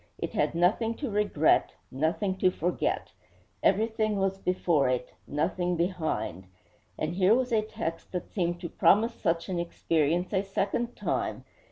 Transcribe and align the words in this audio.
It 0.17 0.31
had 0.33 0.55
nothing 0.55 0.95
to 0.95 1.11
regret, 1.11 1.73
nothing 1.91 2.35
to 2.37 2.49
forget. 2.49 3.11
Everything 3.61 4.15
was 4.17 4.39
before 4.39 4.89
it; 4.89 5.13
nothing 5.27 5.75
behind. 5.77 6.47
And 6.97 7.13
here 7.13 7.35
was 7.35 7.51
a 7.51 7.61
text 7.61 8.11
that 8.13 8.31
seemed 8.31 8.59
to 8.61 8.69
promise 8.69 9.13
such 9.13 9.47
an 9.47 9.59
experience 9.59 10.33
a 10.33 10.41
second 10.41 10.95
time! 10.95 11.45